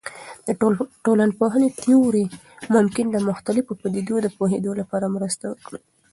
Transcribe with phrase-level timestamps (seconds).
[0.47, 0.49] د
[1.05, 2.25] ټولنپوهنې تیورۍ
[2.75, 5.79] ممکن د مختلفو پدیدو د پوهیدو لپاره مرسته وکړي.